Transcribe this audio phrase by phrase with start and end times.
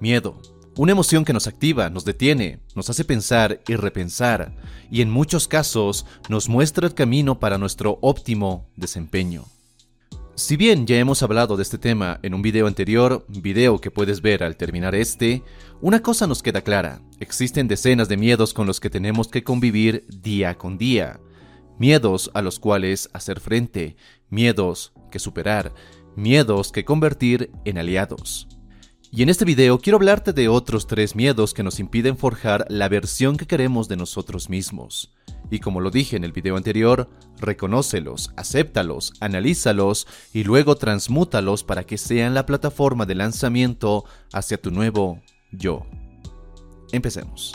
[0.00, 0.40] Miedo.
[0.76, 4.54] Una emoción que nos activa, nos detiene, nos hace pensar y repensar,
[4.90, 9.44] y en muchos casos nos muestra el camino para nuestro óptimo desempeño.
[10.34, 14.20] Si bien ya hemos hablado de este tema en un video anterior, video que puedes
[14.20, 15.42] ver al terminar este,
[15.80, 20.04] una cosa nos queda clara, existen decenas de miedos con los que tenemos que convivir
[20.08, 21.20] día con día,
[21.78, 23.96] miedos a los cuales hacer frente,
[24.28, 25.72] miedos que superar,
[26.16, 28.46] miedos que convertir en aliados.
[29.12, 32.88] Y en este video quiero hablarte de otros tres miedos que nos impiden forjar la
[32.88, 35.14] versión que queremos de nosotros mismos.
[35.50, 41.84] Y como lo dije en el video anterior, reconócelos, acéptalos, analízalos y luego transmútalos para
[41.84, 45.86] que sean la plataforma de lanzamiento hacia tu nuevo yo.
[46.90, 47.54] Empecemos.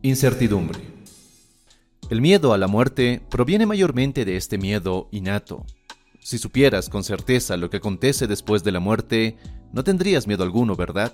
[0.00, 0.80] Incertidumbre.
[2.08, 5.66] El miedo a la muerte proviene mayormente de este miedo innato.
[6.20, 9.36] Si supieras con certeza lo que acontece después de la muerte,
[9.72, 11.12] no tendrías miedo alguno, ¿verdad?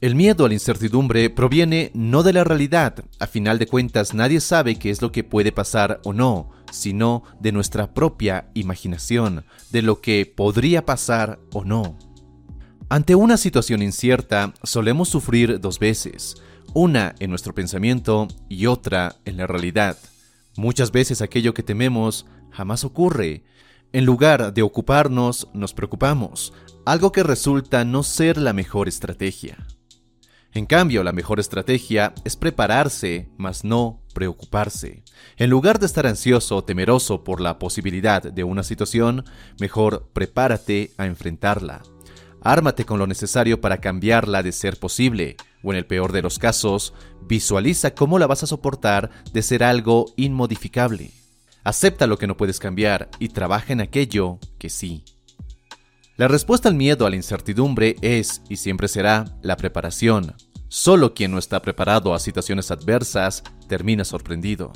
[0.00, 4.40] El miedo a la incertidumbre proviene no de la realidad, a final de cuentas nadie
[4.40, 9.80] sabe qué es lo que puede pasar o no, sino de nuestra propia imaginación, de
[9.80, 11.96] lo que podría pasar o no.
[12.90, 16.36] Ante una situación incierta solemos sufrir dos veces,
[16.74, 19.96] una en nuestro pensamiento y otra en la realidad.
[20.56, 23.44] Muchas veces aquello que tememos jamás ocurre.
[23.96, 26.52] En lugar de ocuparnos, nos preocupamos,
[26.84, 29.56] algo que resulta no ser la mejor estrategia.
[30.52, 35.02] En cambio, la mejor estrategia es prepararse, mas no preocuparse.
[35.38, 39.24] En lugar de estar ansioso o temeroso por la posibilidad de una situación,
[39.60, 41.80] mejor prepárate a enfrentarla.
[42.42, 46.38] Ármate con lo necesario para cambiarla de ser posible, o en el peor de los
[46.38, 51.12] casos, visualiza cómo la vas a soportar de ser algo inmodificable.
[51.66, 55.04] Acepta lo que no puedes cambiar y trabaja en aquello que sí.
[56.16, 60.36] La respuesta al miedo a la incertidumbre es, y siempre será, la preparación.
[60.68, 64.72] Solo quien no está preparado a situaciones adversas termina sorprendido.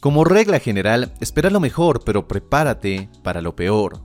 [0.00, 4.02] Como regla general, espera lo mejor, pero prepárate para lo peor.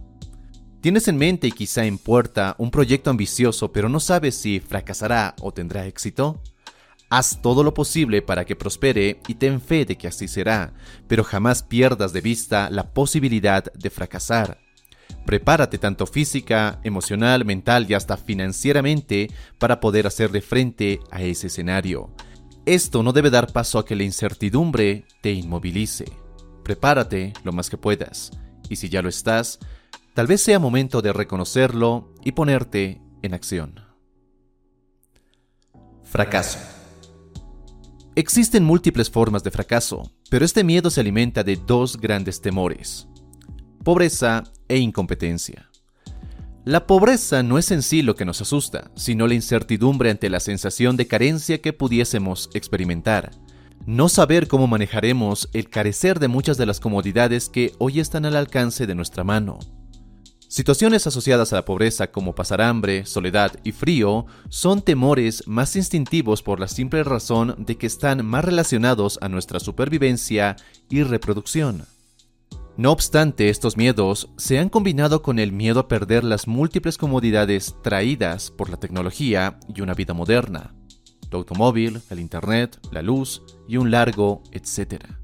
[0.81, 5.33] Tienes en mente y quizá en puerta un proyecto ambicioso, pero no sabes si fracasará
[5.41, 6.43] o tendrá éxito.
[7.09, 10.73] Haz todo lo posible para que prospere y ten fe de que así será,
[11.07, 14.59] pero jamás pierdas de vista la posibilidad de fracasar.
[15.25, 22.13] Prepárate tanto física, emocional, mental y hasta financieramente para poder hacerle frente a ese escenario.
[22.65, 26.05] Esto no debe dar paso a que la incertidumbre te inmovilice.
[26.63, 28.31] Prepárate lo más que puedas.
[28.67, 29.59] Y si ya lo estás,
[30.13, 33.79] tal vez sea momento de reconocerlo y ponerte en acción.
[36.03, 36.76] Fracaso.
[38.17, 43.07] Existen múltiples formas de fracaso, pero este miedo se alimenta de dos grandes temores.
[43.83, 45.69] Pobreza e incompetencia.
[46.65, 50.39] La pobreza no es en sí lo que nos asusta, sino la incertidumbre ante la
[50.39, 53.29] sensación de carencia que pudiésemos experimentar.
[53.85, 58.35] No saber cómo manejaremos el carecer de muchas de las comodidades que hoy están al
[58.35, 59.59] alcance de nuestra mano.
[60.49, 66.41] Situaciones asociadas a la pobreza como pasar hambre, soledad y frío son temores más instintivos
[66.41, 70.55] por la simple razón de que están más relacionados a nuestra supervivencia
[70.89, 71.85] y reproducción.
[72.77, 77.75] No obstante, estos miedos se han combinado con el miedo a perder las múltiples comodidades
[77.83, 80.73] traídas por la tecnología y una vida moderna,
[81.29, 85.19] tu automóvil, el Internet, la luz y un largo etcétera.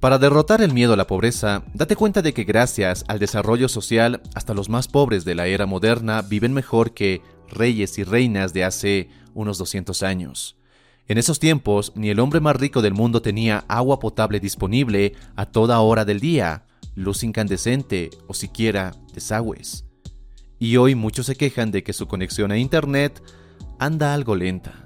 [0.00, 4.20] Para derrotar el miedo a la pobreza, date cuenta de que gracias al desarrollo social,
[4.34, 8.64] hasta los más pobres de la era moderna viven mejor que reyes y reinas de
[8.64, 10.58] hace unos 200 años.
[11.08, 15.46] En esos tiempos, ni el hombre más rico del mundo tenía agua potable disponible a
[15.46, 19.86] toda hora del día, luz incandescente o siquiera desagües.
[20.58, 23.22] Y hoy muchos se quejan de que su conexión a Internet
[23.78, 24.85] anda algo lenta.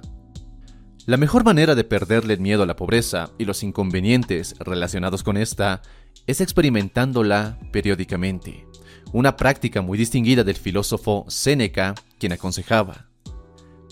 [1.11, 5.37] La mejor manera de perderle el miedo a la pobreza y los inconvenientes relacionados con
[5.37, 5.83] esta
[6.29, 8.65] es experimentándola periódicamente,
[9.13, 13.09] una práctica muy distinguida del filósofo Séneca, quien aconsejaba.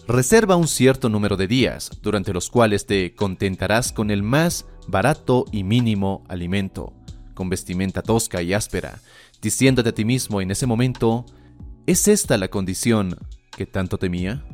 [0.07, 5.45] Reserva un cierto número de días durante los cuales te contentarás con el más barato
[5.51, 6.93] y mínimo alimento,
[7.35, 9.01] con vestimenta tosca y áspera,
[9.43, 11.27] diciéndote a ti mismo en ese momento,
[11.85, 13.19] ¿es esta la condición
[13.57, 14.45] que tanto temía?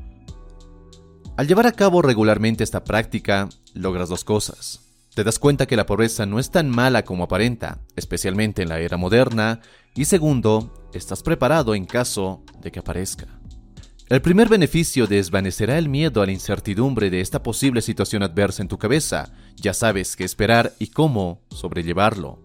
[1.37, 4.81] Al llevar a cabo regularmente esta práctica, logras dos cosas.
[5.15, 8.79] Te das cuenta que la pobreza no es tan mala como aparenta, especialmente en la
[8.79, 9.61] era moderna,
[9.97, 13.27] y segundo, estás preparado en caso de que aparezca.
[14.09, 18.69] El primer beneficio desvanecerá el miedo a la incertidumbre de esta posible situación adversa en
[18.69, 19.33] tu cabeza.
[19.57, 22.45] Ya sabes qué esperar y cómo sobrellevarlo.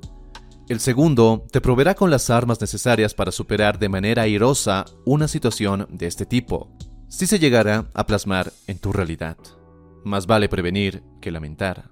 [0.67, 5.87] El segundo te proveerá con las armas necesarias para superar de manera airosa una situación
[5.91, 6.75] de este tipo.
[7.09, 9.37] Si se llegara a plasmar en tu realidad.
[10.05, 11.91] Más vale prevenir que lamentar.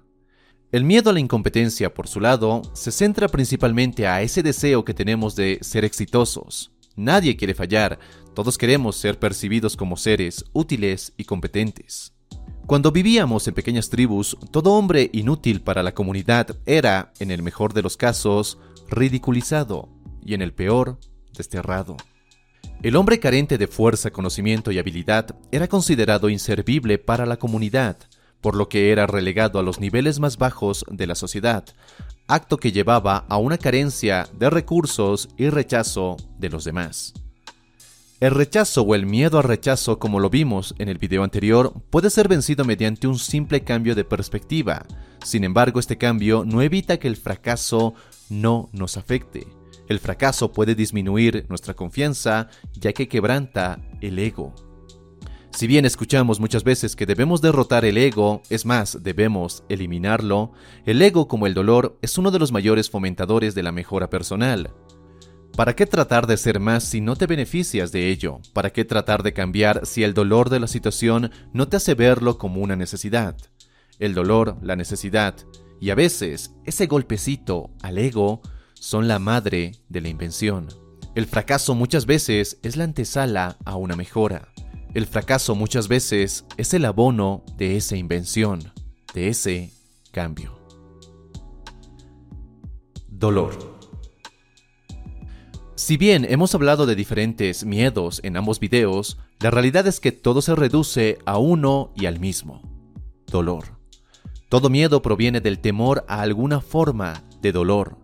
[0.70, 4.94] El miedo a la incompetencia, por su lado, se centra principalmente a ese deseo que
[4.94, 6.72] tenemos de ser exitosos.
[6.94, 7.98] Nadie quiere fallar,
[8.34, 12.12] todos queremos ser percibidos como seres útiles y competentes.
[12.66, 17.72] Cuando vivíamos en pequeñas tribus, todo hombre inútil para la comunidad era, en el mejor
[17.72, 18.58] de los casos,
[18.90, 19.88] ridiculizado
[20.22, 20.98] y en el peor,
[21.34, 21.96] desterrado.
[22.80, 27.96] El hombre carente de fuerza, conocimiento y habilidad era considerado inservible para la comunidad,
[28.40, 31.64] por lo que era relegado a los niveles más bajos de la sociedad,
[32.28, 37.14] acto que llevaba a una carencia de recursos y rechazo de los demás.
[38.20, 42.10] El rechazo o el miedo al rechazo, como lo vimos en el video anterior, puede
[42.10, 44.86] ser vencido mediante un simple cambio de perspectiva.
[45.24, 47.94] Sin embargo, este cambio no evita que el fracaso
[48.28, 49.57] no nos afecte.
[49.88, 54.54] El fracaso puede disminuir nuestra confianza ya que quebranta el ego.
[55.50, 60.52] Si bien escuchamos muchas veces que debemos derrotar el ego, es más, debemos eliminarlo,
[60.84, 64.70] el ego como el dolor es uno de los mayores fomentadores de la mejora personal.
[65.56, 68.38] ¿Para qué tratar de ser más si no te beneficias de ello?
[68.52, 72.38] ¿Para qué tratar de cambiar si el dolor de la situación no te hace verlo
[72.38, 73.36] como una necesidad?
[73.98, 75.34] El dolor, la necesidad
[75.80, 78.42] y a veces ese golpecito al ego
[78.80, 80.68] son la madre de la invención.
[81.14, 84.52] El fracaso muchas veces es la antesala a una mejora.
[84.94, 88.72] El fracaso muchas veces es el abono de esa invención,
[89.14, 89.72] de ese
[90.12, 90.58] cambio.
[93.08, 93.78] Dolor.
[95.74, 100.42] Si bien hemos hablado de diferentes miedos en ambos videos, la realidad es que todo
[100.42, 102.62] se reduce a uno y al mismo,
[103.26, 103.78] dolor.
[104.48, 107.98] Todo miedo proviene del temor a alguna forma de dolor.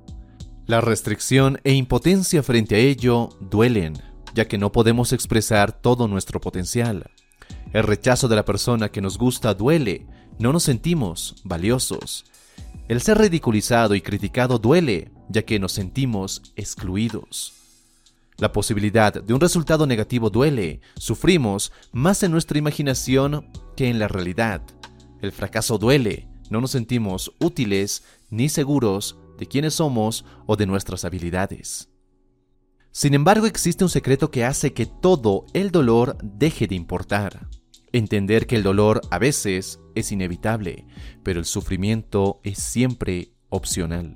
[0.67, 4.01] La restricción e impotencia frente a ello duelen,
[4.35, 7.11] ya que no podemos expresar todo nuestro potencial.
[7.75, 10.07] El rechazo de la persona que nos gusta duele,
[10.39, 12.25] no nos sentimos valiosos.
[12.89, 17.53] El ser ridiculizado y criticado duele, ya que nos sentimos excluidos.
[18.39, 24.09] La posibilidad de un resultado negativo duele, sufrimos más en nuestra imaginación que en la
[24.09, 24.63] realidad.
[25.21, 31.89] El fracaso duele, no nos sentimos útiles ni seguros quiénes somos o de nuestras habilidades.
[32.91, 37.49] Sin embargo, existe un secreto que hace que todo el dolor deje de importar.
[37.93, 40.87] Entender que el dolor a veces es inevitable,
[41.23, 44.15] pero el sufrimiento es siempre opcional.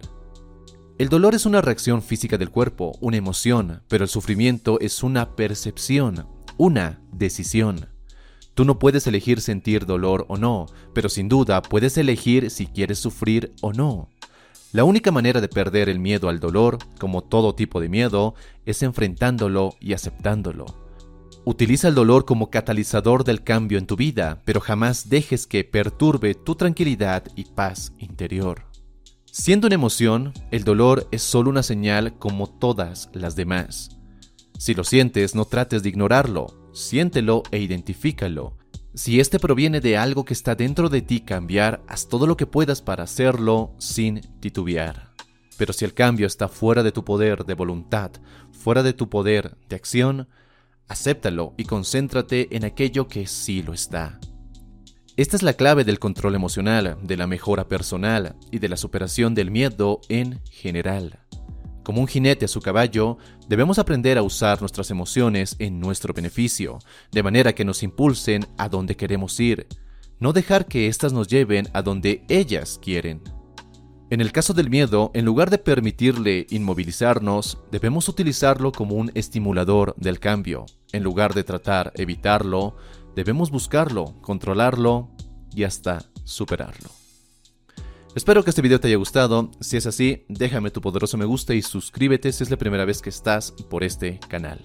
[0.98, 5.36] El dolor es una reacción física del cuerpo, una emoción, pero el sufrimiento es una
[5.36, 6.26] percepción,
[6.56, 7.88] una decisión.
[8.54, 12.98] Tú no puedes elegir sentir dolor o no, pero sin duda puedes elegir si quieres
[12.98, 14.08] sufrir o no.
[14.72, 18.34] La única manera de perder el miedo al dolor, como todo tipo de miedo,
[18.66, 20.66] es enfrentándolo y aceptándolo.
[21.46, 26.34] Utiliza el dolor como catalizador del cambio en tu vida, pero jamás dejes que perturbe
[26.34, 28.66] tu tranquilidad y paz interior.
[29.24, 33.96] Siendo una emoción, el dolor es solo una señal como todas las demás.
[34.58, 38.57] Si lo sientes, no trates de ignorarlo, siéntelo e identifícalo.
[38.94, 42.46] Si este proviene de algo que está dentro de ti cambiar, haz todo lo que
[42.46, 45.12] puedas para hacerlo sin titubear.
[45.56, 48.12] Pero si el cambio está fuera de tu poder de voluntad,
[48.50, 50.28] fuera de tu poder de acción,
[50.88, 54.18] acéptalo y concéntrate en aquello que sí lo está.
[55.16, 59.34] Esta es la clave del control emocional, de la mejora personal y de la superación
[59.34, 61.18] del miedo en general.
[61.88, 63.16] Como un jinete a su caballo,
[63.48, 66.80] debemos aprender a usar nuestras emociones en nuestro beneficio,
[67.12, 69.66] de manera que nos impulsen a donde queremos ir,
[70.20, 73.22] no dejar que éstas nos lleven a donde ellas quieren.
[74.10, 79.94] En el caso del miedo, en lugar de permitirle inmovilizarnos, debemos utilizarlo como un estimulador
[79.96, 80.66] del cambio.
[80.92, 82.76] En lugar de tratar evitarlo,
[83.16, 85.08] debemos buscarlo, controlarlo
[85.54, 86.97] y hasta superarlo.
[88.18, 91.54] Espero que este video te haya gustado, si es así, déjame tu poderoso me gusta
[91.54, 94.58] y suscríbete si es la primera vez que estás por este canal.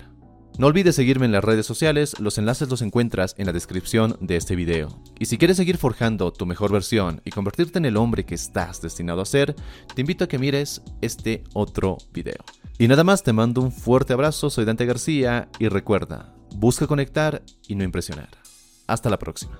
[0.58, 4.38] No olvides seguirme en las redes sociales, los enlaces los encuentras en la descripción de
[4.38, 5.04] este video.
[5.20, 8.82] Y si quieres seguir forjando tu mejor versión y convertirte en el hombre que estás
[8.82, 9.56] destinado a ser,
[9.94, 12.44] te invito a que mires este otro video.
[12.80, 17.44] Y nada más, te mando un fuerte abrazo, soy Dante García y recuerda, busca conectar
[17.68, 18.30] y no impresionar.
[18.88, 19.60] Hasta la próxima.